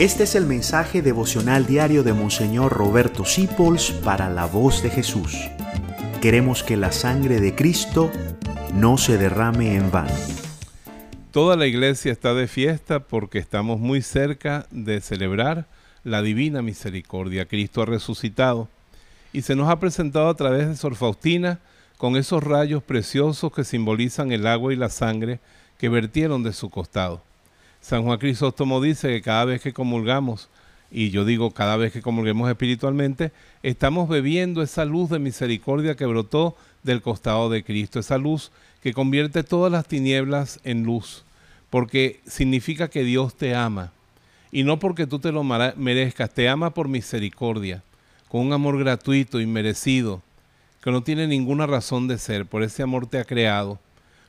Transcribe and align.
Este 0.00 0.24
es 0.24 0.34
el 0.34 0.46
mensaje 0.46 1.02
devocional 1.02 1.66
diario 1.66 2.02
de 2.02 2.14
Monseñor 2.14 2.72
Roberto 2.72 3.26
Sipols 3.26 3.90
para 3.90 4.30
la 4.30 4.46
voz 4.46 4.82
de 4.82 4.88
Jesús. 4.88 5.36
Queremos 6.22 6.62
que 6.62 6.78
la 6.78 6.90
sangre 6.90 7.38
de 7.38 7.54
Cristo 7.54 8.10
no 8.72 8.96
se 8.96 9.18
derrame 9.18 9.76
en 9.76 9.90
vano. 9.90 10.14
Toda 11.32 11.54
la 11.54 11.66
iglesia 11.66 12.12
está 12.12 12.32
de 12.32 12.48
fiesta 12.48 13.00
porque 13.00 13.38
estamos 13.38 13.78
muy 13.78 14.00
cerca 14.00 14.66
de 14.70 15.02
celebrar 15.02 15.66
la 16.02 16.22
divina 16.22 16.62
misericordia. 16.62 17.44
Cristo 17.44 17.82
ha 17.82 17.84
resucitado 17.84 18.68
y 19.34 19.42
se 19.42 19.54
nos 19.54 19.68
ha 19.68 19.80
presentado 19.80 20.30
a 20.30 20.34
través 20.34 20.66
de 20.66 20.76
Sor 20.76 20.94
Faustina 20.94 21.60
con 21.98 22.16
esos 22.16 22.42
rayos 22.42 22.82
preciosos 22.82 23.52
que 23.52 23.64
simbolizan 23.64 24.32
el 24.32 24.46
agua 24.46 24.72
y 24.72 24.76
la 24.76 24.88
sangre 24.88 25.40
que 25.76 25.90
vertieron 25.90 26.42
de 26.42 26.54
su 26.54 26.70
costado. 26.70 27.22
San 27.80 28.04
Juan 28.04 28.18
Crisóstomo 28.18 28.80
dice 28.80 29.08
que 29.08 29.22
cada 29.22 29.46
vez 29.46 29.62
que 29.62 29.72
comulgamos, 29.72 30.48
y 30.90 31.10
yo 31.10 31.24
digo 31.24 31.50
cada 31.52 31.76
vez 31.76 31.92
que 31.92 32.02
comulguemos 32.02 32.50
espiritualmente, 32.50 33.32
estamos 33.62 34.08
bebiendo 34.08 34.62
esa 34.62 34.84
luz 34.84 35.10
de 35.10 35.18
misericordia 35.18 35.94
que 35.94 36.06
brotó 36.06 36.56
del 36.82 37.00
costado 37.00 37.48
de 37.48 37.64
Cristo, 37.64 37.98
esa 37.98 38.18
luz 38.18 38.50
que 38.82 38.92
convierte 38.92 39.42
todas 39.44 39.72
las 39.72 39.86
tinieblas 39.86 40.60
en 40.64 40.84
luz, 40.84 41.24
porque 41.70 42.20
significa 42.26 42.88
que 42.88 43.04
Dios 43.04 43.34
te 43.34 43.54
ama, 43.54 43.92
y 44.52 44.62
no 44.62 44.78
porque 44.78 45.06
tú 45.06 45.18
te 45.18 45.32
lo 45.32 45.42
merezcas, 45.44 46.30
te 46.34 46.48
ama 46.48 46.70
por 46.70 46.88
misericordia, 46.88 47.82
con 48.28 48.42
un 48.42 48.52
amor 48.52 48.78
gratuito 48.78 49.40
y 49.40 49.46
merecido, 49.46 50.22
que 50.82 50.90
no 50.90 51.02
tiene 51.02 51.26
ninguna 51.26 51.66
razón 51.66 52.08
de 52.08 52.18
ser, 52.18 52.46
por 52.46 52.62
ese 52.62 52.82
amor 52.82 53.06
te 53.06 53.18
ha 53.18 53.24
creado, 53.24 53.78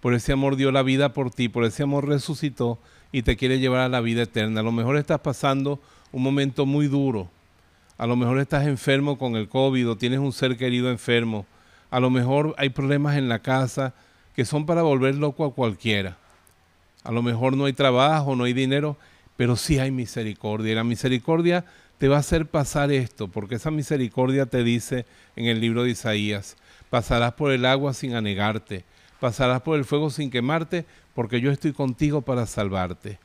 por 0.00 0.14
ese 0.14 0.32
amor 0.32 0.56
dio 0.56 0.70
la 0.70 0.82
vida 0.82 1.12
por 1.12 1.30
ti, 1.30 1.48
por 1.48 1.64
ese 1.64 1.82
amor 1.82 2.06
resucitó 2.06 2.78
y 3.14 3.22
te 3.22 3.36
quiere 3.36 3.60
llevar 3.60 3.82
a 3.82 3.88
la 3.88 4.00
vida 4.00 4.22
eterna. 4.22 4.58
A 4.58 4.64
lo 4.64 4.72
mejor 4.72 4.96
estás 4.96 5.20
pasando 5.20 5.78
un 6.10 6.20
momento 6.20 6.66
muy 6.66 6.88
duro. 6.88 7.30
A 7.96 8.08
lo 8.08 8.16
mejor 8.16 8.40
estás 8.40 8.66
enfermo 8.66 9.18
con 9.18 9.36
el 9.36 9.48
COVID 9.48 9.90
o 9.90 9.96
tienes 9.96 10.18
un 10.18 10.32
ser 10.32 10.56
querido 10.56 10.90
enfermo. 10.90 11.46
A 11.92 12.00
lo 12.00 12.10
mejor 12.10 12.56
hay 12.58 12.70
problemas 12.70 13.16
en 13.16 13.28
la 13.28 13.38
casa 13.38 13.94
que 14.34 14.44
son 14.44 14.66
para 14.66 14.82
volver 14.82 15.14
loco 15.14 15.44
a 15.44 15.54
cualquiera. 15.54 16.16
A 17.04 17.12
lo 17.12 17.22
mejor 17.22 17.56
no 17.56 17.66
hay 17.66 17.72
trabajo, 17.72 18.34
no 18.34 18.42
hay 18.42 18.52
dinero, 18.52 18.96
pero 19.36 19.54
sí 19.54 19.78
hay 19.78 19.92
misericordia. 19.92 20.72
Y 20.72 20.74
la 20.74 20.82
misericordia 20.82 21.64
te 21.98 22.08
va 22.08 22.16
a 22.16 22.18
hacer 22.18 22.46
pasar 22.46 22.90
esto, 22.90 23.28
porque 23.28 23.54
esa 23.54 23.70
misericordia 23.70 24.46
te 24.46 24.64
dice 24.64 25.06
en 25.36 25.46
el 25.46 25.60
libro 25.60 25.84
de 25.84 25.90
Isaías, 25.90 26.56
pasarás 26.90 27.34
por 27.34 27.52
el 27.52 27.64
agua 27.64 27.94
sin 27.94 28.16
anegarte, 28.16 28.84
pasarás 29.24 29.62
por 29.62 29.78
el 29.78 29.86
fuego 29.86 30.10
sin 30.10 30.30
quemarte, 30.30 30.84
porque 31.14 31.40
yo 31.40 31.50
estoy 31.50 31.72
contigo 31.72 32.20
para 32.20 32.44
salvarte. 32.44 33.18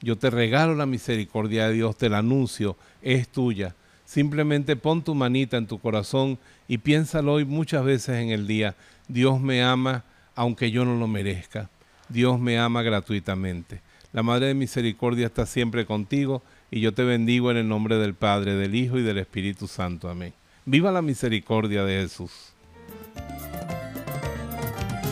Yo 0.00 0.16
te 0.16 0.30
regalo 0.30 0.76
la 0.76 0.86
misericordia 0.86 1.66
de 1.66 1.74
Dios, 1.74 1.96
te 1.96 2.08
la 2.08 2.18
anuncio, 2.18 2.76
es 3.02 3.26
tuya. 3.26 3.74
Simplemente 4.04 4.76
pon 4.76 5.02
tu 5.02 5.12
manita 5.12 5.56
en 5.56 5.66
tu 5.66 5.80
corazón 5.80 6.38
y 6.68 6.78
piénsalo 6.78 7.32
hoy 7.32 7.44
muchas 7.44 7.84
veces 7.84 8.18
en 8.18 8.30
el 8.30 8.46
día. 8.46 8.76
Dios 9.08 9.40
me 9.40 9.60
ama 9.60 10.04
aunque 10.36 10.70
yo 10.70 10.84
no 10.84 10.96
lo 10.96 11.08
merezca. 11.08 11.68
Dios 12.08 12.38
me 12.38 12.56
ama 12.56 12.82
gratuitamente. 12.82 13.80
La 14.12 14.22
Madre 14.22 14.46
de 14.46 14.54
Misericordia 14.54 15.26
está 15.26 15.46
siempre 15.46 15.84
contigo 15.84 16.44
y 16.70 16.78
yo 16.78 16.94
te 16.94 17.02
bendigo 17.02 17.50
en 17.50 17.56
el 17.56 17.66
nombre 17.66 17.96
del 17.96 18.14
Padre, 18.14 18.54
del 18.54 18.76
Hijo 18.76 18.98
y 18.98 19.02
del 19.02 19.18
Espíritu 19.18 19.66
Santo. 19.66 20.08
Amén. 20.08 20.32
Viva 20.64 20.92
la 20.92 21.02
misericordia 21.02 21.82
de 21.82 22.02
Jesús. 22.02 22.52